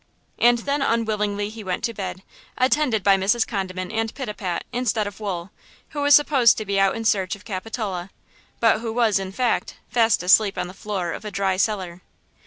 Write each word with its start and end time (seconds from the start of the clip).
And 0.39 0.57
then 0.57 0.81
unwillingly 0.81 1.49
he 1.49 1.63
went 1.63 1.83
to 1.83 1.93
bed, 1.93 2.23
attended 2.57 3.03
by 3.03 3.17
Mrs. 3.17 3.45
Condiment 3.45 3.91
and 3.91 4.11
Pitapat 4.15 4.63
instead 4.73 5.05
of 5.05 5.19
Wool, 5.19 5.51
who 5.89 6.01
was 6.01 6.15
supposed 6.15 6.57
to 6.57 6.65
be 6.65 6.79
out 6.79 6.95
in 6.95 7.05
search 7.05 7.35
of 7.35 7.45
Capitola, 7.45 8.09
but 8.59 8.79
who 8.81 8.91
was, 8.91 9.19
in 9.19 9.31
fact, 9.31 9.75
fast 9.91 10.23
asleep 10.23 10.57
on 10.57 10.65
the 10.67 10.73
floor 10.73 11.11
of 11.11 11.23
a 11.23 11.29
dry 11.29 11.55
cellar. 11.55 12.01